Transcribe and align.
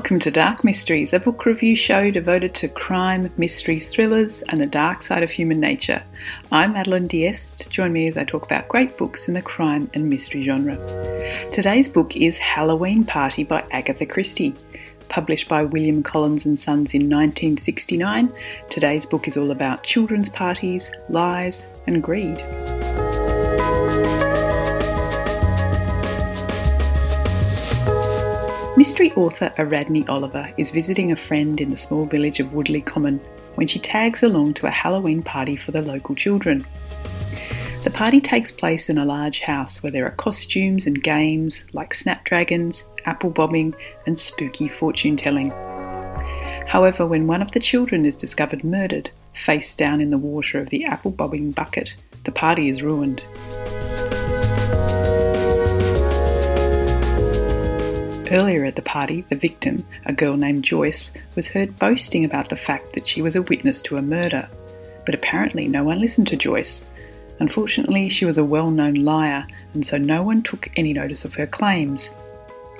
Welcome 0.00 0.20
to 0.20 0.30
Dark 0.30 0.64
Mysteries, 0.64 1.12
a 1.12 1.20
book 1.20 1.44
review 1.44 1.76
show 1.76 2.10
devoted 2.10 2.54
to 2.54 2.68
crime, 2.68 3.30
mystery, 3.36 3.78
thrillers, 3.78 4.40
and 4.48 4.58
the 4.58 4.66
dark 4.66 5.02
side 5.02 5.22
of 5.22 5.28
human 5.28 5.60
nature. 5.60 6.02
I'm 6.50 6.72
Madeline 6.72 7.06
Diest. 7.06 7.68
Join 7.68 7.92
me 7.92 8.08
as 8.08 8.16
I 8.16 8.24
talk 8.24 8.46
about 8.46 8.66
great 8.66 8.96
books 8.96 9.28
in 9.28 9.34
the 9.34 9.42
crime 9.42 9.90
and 9.92 10.08
mystery 10.08 10.42
genre. 10.42 10.78
Today's 11.52 11.90
book 11.90 12.16
is 12.16 12.38
Halloween 12.38 13.04
Party 13.04 13.44
by 13.44 13.62
Agatha 13.72 14.06
Christie. 14.06 14.54
Published 15.10 15.50
by 15.50 15.64
William 15.64 16.02
Collins 16.02 16.46
and 16.46 16.58
Sons 16.58 16.94
in 16.94 17.02
1969, 17.02 18.32
today's 18.70 19.04
book 19.04 19.28
is 19.28 19.36
all 19.36 19.50
about 19.50 19.84
children's 19.84 20.30
parties, 20.30 20.90
lies, 21.10 21.66
and 21.86 22.02
greed. 22.02 22.38
Mystery 28.90 29.12
author 29.12 29.52
Ariadne 29.56 30.04
Oliver 30.08 30.52
is 30.56 30.72
visiting 30.72 31.12
a 31.12 31.16
friend 31.16 31.60
in 31.60 31.70
the 31.70 31.76
small 31.76 32.06
village 32.06 32.40
of 32.40 32.52
Woodley 32.52 32.80
Common 32.80 33.20
when 33.54 33.68
she 33.68 33.78
tags 33.78 34.24
along 34.24 34.54
to 34.54 34.66
a 34.66 34.70
Halloween 34.70 35.22
party 35.22 35.54
for 35.54 35.70
the 35.70 35.80
local 35.80 36.16
children. 36.16 36.66
The 37.84 37.92
party 37.94 38.20
takes 38.20 38.50
place 38.50 38.88
in 38.88 38.98
a 38.98 39.04
large 39.04 39.42
house 39.42 39.80
where 39.80 39.92
there 39.92 40.06
are 40.06 40.16
costumes 40.16 40.88
and 40.88 41.00
games 41.04 41.66
like 41.72 41.94
snapdragons, 41.94 42.82
apple 43.04 43.30
bobbing, 43.30 43.76
and 44.08 44.18
spooky 44.18 44.66
fortune 44.66 45.16
telling. 45.16 45.50
However, 46.66 47.06
when 47.06 47.28
one 47.28 47.42
of 47.42 47.52
the 47.52 47.60
children 47.60 48.04
is 48.04 48.16
discovered 48.16 48.64
murdered, 48.64 49.08
face 49.36 49.76
down 49.76 50.00
in 50.00 50.10
the 50.10 50.18
water 50.18 50.58
of 50.58 50.68
the 50.70 50.84
apple 50.84 51.12
bobbing 51.12 51.52
bucket, 51.52 51.94
the 52.24 52.32
party 52.32 52.68
is 52.68 52.82
ruined. 52.82 53.22
Earlier 58.30 58.64
at 58.64 58.76
the 58.76 58.82
party, 58.82 59.24
the 59.28 59.34
victim, 59.34 59.84
a 60.06 60.12
girl 60.12 60.36
named 60.36 60.62
Joyce, 60.62 61.12
was 61.34 61.48
heard 61.48 61.78
boasting 61.80 62.24
about 62.24 62.48
the 62.48 62.54
fact 62.54 62.92
that 62.92 63.08
she 63.08 63.22
was 63.22 63.34
a 63.34 63.42
witness 63.42 63.82
to 63.82 63.96
a 63.96 64.02
murder. 64.02 64.48
But 65.04 65.16
apparently, 65.16 65.66
no 65.66 65.82
one 65.82 66.00
listened 66.00 66.28
to 66.28 66.36
Joyce. 66.36 66.84
Unfortunately, 67.40 68.08
she 68.08 68.24
was 68.24 68.38
a 68.38 68.44
well 68.44 68.70
known 68.70 68.94
liar, 68.94 69.46
and 69.74 69.84
so 69.84 69.98
no 69.98 70.22
one 70.22 70.42
took 70.42 70.70
any 70.76 70.92
notice 70.92 71.24
of 71.24 71.34
her 71.34 71.46
claims, 71.46 72.12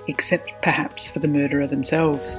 except 0.06 0.62
perhaps 0.62 1.10
for 1.10 1.18
the 1.18 1.26
murderer 1.26 1.66
themselves. 1.66 2.36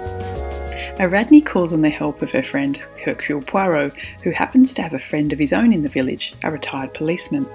Ariadne 0.98 1.44
calls 1.44 1.74
on 1.74 1.82
the 1.82 1.90
help 1.90 2.22
of 2.22 2.32
her 2.32 2.44
friend 2.44 2.78
Hercule 3.04 3.42
Poirot, 3.42 3.94
who 4.24 4.32
happens 4.32 4.74
to 4.76 4.82
have 4.84 4.94
a 4.94 5.00
friend 5.00 5.34
of 5.34 5.40
his 5.40 5.52
own 5.52 5.74
in 5.74 5.84
the 5.84 5.90
village, 5.90 6.34
a 6.44 6.52
retired 6.52 6.94
policeman. 6.94 7.46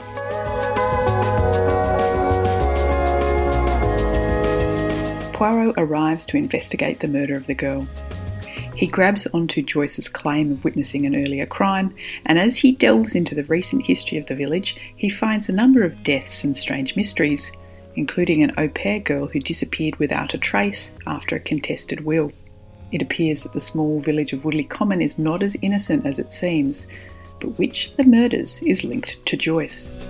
Poirot 5.36 5.74
arrives 5.76 6.24
to 6.24 6.38
investigate 6.38 7.00
the 7.00 7.08
murder 7.08 7.36
of 7.36 7.46
the 7.46 7.52
girl. 7.52 7.86
He 8.74 8.86
grabs 8.86 9.26
onto 9.34 9.60
Joyce's 9.60 10.08
claim 10.08 10.50
of 10.50 10.64
witnessing 10.64 11.04
an 11.04 11.14
earlier 11.14 11.44
crime, 11.44 11.94
and 12.24 12.38
as 12.38 12.56
he 12.56 12.72
delves 12.72 13.14
into 13.14 13.34
the 13.34 13.44
recent 13.44 13.84
history 13.84 14.16
of 14.16 14.24
the 14.24 14.34
village, 14.34 14.76
he 14.96 15.10
finds 15.10 15.50
a 15.50 15.52
number 15.52 15.84
of 15.84 16.02
deaths 16.02 16.42
and 16.42 16.56
strange 16.56 16.96
mysteries, 16.96 17.52
including 17.96 18.42
an 18.42 18.54
au 18.56 18.68
pair 18.68 18.98
girl 18.98 19.26
who 19.26 19.38
disappeared 19.38 19.96
without 19.96 20.32
a 20.32 20.38
trace 20.38 20.90
after 21.06 21.36
a 21.36 21.40
contested 21.40 22.06
will. 22.06 22.32
It 22.90 23.02
appears 23.02 23.42
that 23.42 23.52
the 23.52 23.60
small 23.60 24.00
village 24.00 24.32
of 24.32 24.42
Woodley 24.42 24.64
Common 24.64 25.02
is 25.02 25.18
not 25.18 25.42
as 25.42 25.54
innocent 25.60 26.06
as 26.06 26.18
it 26.18 26.32
seems, 26.32 26.86
but 27.40 27.58
which 27.58 27.90
of 27.90 27.98
the 27.98 28.04
murders 28.04 28.62
is 28.62 28.84
linked 28.84 29.18
to 29.26 29.36
Joyce? 29.36 30.05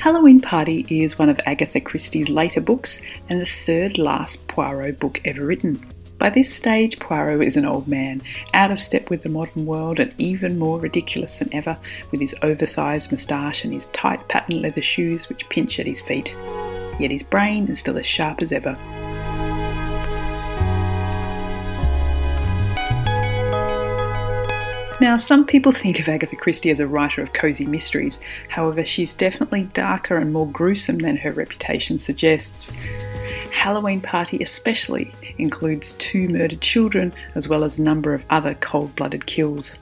Halloween 0.00 0.40
Party 0.40 0.86
is 0.88 1.18
one 1.18 1.28
of 1.28 1.38
Agatha 1.44 1.78
Christie's 1.78 2.30
later 2.30 2.62
books 2.62 3.02
and 3.28 3.38
the 3.38 3.44
third 3.44 3.98
last 3.98 4.48
Poirot 4.48 4.98
book 4.98 5.20
ever 5.26 5.44
written. 5.44 5.86
By 6.16 6.30
this 6.30 6.50
stage, 6.50 6.98
Poirot 6.98 7.46
is 7.46 7.58
an 7.58 7.66
old 7.66 7.86
man, 7.86 8.22
out 8.54 8.70
of 8.70 8.82
step 8.82 9.10
with 9.10 9.22
the 9.22 9.28
modern 9.28 9.66
world 9.66 10.00
and 10.00 10.14
even 10.16 10.58
more 10.58 10.80
ridiculous 10.80 11.36
than 11.36 11.54
ever, 11.54 11.76
with 12.10 12.22
his 12.22 12.34
oversized 12.40 13.10
moustache 13.10 13.62
and 13.62 13.74
his 13.74 13.86
tight 13.92 14.26
patent 14.28 14.62
leather 14.62 14.80
shoes 14.80 15.28
which 15.28 15.46
pinch 15.50 15.78
at 15.78 15.86
his 15.86 16.00
feet. 16.00 16.34
Yet 16.98 17.10
his 17.10 17.22
brain 17.22 17.68
is 17.68 17.80
still 17.80 17.98
as 17.98 18.06
sharp 18.06 18.40
as 18.40 18.52
ever. 18.52 18.78
Now, 25.00 25.16
some 25.16 25.46
people 25.46 25.72
think 25.72 25.98
of 25.98 26.08
Agatha 26.08 26.36
Christie 26.36 26.70
as 26.70 26.78
a 26.78 26.86
writer 26.86 27.22
of 27.22 27.32
cosy 27.32 27.64
mysteries, 27.64 28.20
however, 28.48 28.84
she's 28.84 29.14
definitely 29.14 29.62
darker 29.72 30.18
and 30.18 30.30
more 30.30 30.46
gruesome 30.48 30.98
than 30.98 31.16
her 31.16 31.32
reputation 31.32 31.98
suggests. 31.98 32.70
Halloween 33.50 34.02
Party, 34.02 34.42
especially, 34.42 35.10
includes 35.38 35.94
two 35.94 36.28
murdered 36.28 36.60
children 36.60 37.14
as 37.34 37.48
well 37.48 37.64
as 37.64 37.78
a 37.78 37.82
number 37.82 38.12
of 38.12 38.26
other 38.28 38.52
cold 38.56 38.94
blooded 38.94 39.24
kills. 39.24 39.78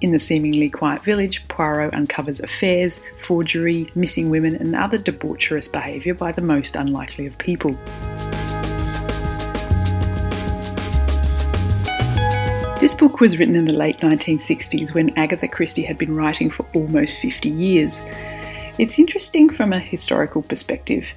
In 0.00 0.10
the 0.10 0.18
seemingly 0.18 0.70
quiet 0.70 1.02
village, 1.02 1.46
Poirot 1.48 1.92
uncovers 1.92 2.40
affairs, 2.40 3.02
forgery, 3.20 3.88
missing 3.94 4.30
women, 4.30 4.56
and 4.56 4.74
other 4.74 4.96
debaucherous 4.96 5.70
behaviour 5.70 6.14
by 6.14 6.32
the 6.32 6.40
most 6.40 6.76
unlikely 6.76 7.26
of 7.26 7.36
people. 7.36 7.78
Book 13.02 13.18
was 13.18 13.36
written 13.36 13.56
in 13.56 13.64
the 13.64 13.72
late 13.72 13.98
1960s 13.98 14.94
when 14.94 15.10
Agatha 15.18 15.48
Christie 15.48 15.82
had 15.82 15.98
been 15.98 16.14
writing 16.14 16.48
for 16.48 16.64
almost 16.72 17.18
50 17.20 17.48
years. 17.48 18.00
It's 18.78 18.96
interesting 18.96 19.50
from 19.50 19.72
a 19.72 19.80
historical 19.80 20.40
perspective. 20.40 21.08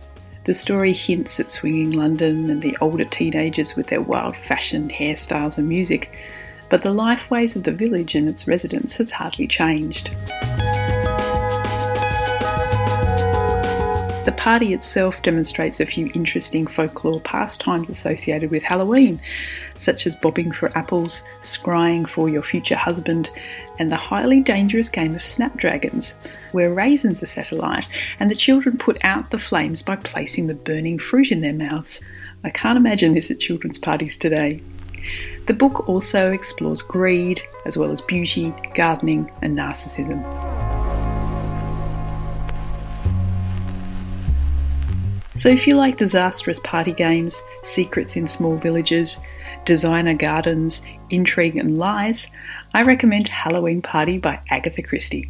The 0.46 0.56
story 0.56 0.94
hints 0.94 1.40
at 1.40 1.52
swinging 1.52 1.92
London 1.92 2.50
and 2.50 2.60
the 2.60 2.76
older 2.82 3.06
teenagers 3.06 3.76
with 3.76 3.86
their 3.86 4.02
wild 4.02 4.36
fashion, 4.36 4.90
hairstyles, 4.90 5.60
and 5.60 5.70
music, 5.70 6.18
but 6.72 6.84
the 6.84 6.90
life 6.90 7.30
ways 7.30 7.56
of 7.56 7.62
the 7.62 7.72
village 7.72 8.16
and 8.16 8.28
its 8.28 8.48
residents 8.48 8.96
has 8.96 9.12
hardly 9.12 9.46
changed. 9.46 10.10
The 14.26 14.32
party 14.32 14.74
itself 14.74 15.22
demonstrates 15.22 15.80
a 15.80 15.86
few 15.86 16.10
interesting 16.16 16.66
folklore 16.66 17.22
pastimes 17.22 17.90
associated 17.90 18.50
with 18.50 18.64
Halloween, 18.64 19.22
such 19.78 20.08
as 20.08 20.16
bobbing 20.16 20.52
for 20.52 20.76
apples, 20.76 21.22
scrying 21.44 22.10
for 22.10 22.28
your 22.28 22.42
future 22.42 22.76
husband, 22.76 23.30
and 23.78 23.92
the 23.92 23.96
highly 23.96 24.42
dangerous 24.42 24.90
game 24.90 25.14
of 25.14 25.24
snapdragons, 25.24 26.16
where 26.54 26.74
raisins 26.74 27.22
are 27.22 27.28
set 27.28 27.52
alight 27.52 27.88
and 28.20 28.32
the 28.32 28.36
children 28.36 28.80
put 28.80 28.98
out 29.04 29.30
the 29.30 29.38
flames 29.38 29.84
by 29.84 29.96
placing 29.96 30.48
the 30.48 30.56
burning 30.56 30.98
fruit 30.98 31.32
in 31.32 31.42
their 31.42 31.54
mouths. 31.54 32.02
I 32.44 32.50
can't 32.50 32.78
imagine 32.78 33.14
this 33.14 33.30
at 33.30 33.40
children's 33.40 33.78
parties 33.78 34.18
today. 34.18 34.60
The 35.46 35.54
book 35.54 35.88
also 35.88 36.32
explores 36.32 36.82
greed, 36.82 37.42
as 37.68 37.78
well 37.78 37.92
as 37.92 38.02
beauty, 38.02 38.52
gardening, 38.74 39.32
and 39.44 39.56
narcissism. 39.56 40.55
So, 45.36 45.50
if 45.50 45.68
you 45.68 45.76
like 45.76 45.98
disastrous 45.98 46.60
party 46.60 46.94
games, 46.94 47.44
secrets 47.64 48.16
in 48.16 48.28
small 48.28 48.56
villages, 48.56 49.20
designer 49.66 50.14
gardens, 50.14 50.82
intrigue, 51.10 51.58
and 51.58 51.78
lies, 51.78 52.28
I 52.74 52.84
recommend 52.84 53.28
Halloween 53.28 53.82
Party 53.82 54.18
by 54.18 54.40
Agatha 54.50 54.82
Christie. 54.82 55.30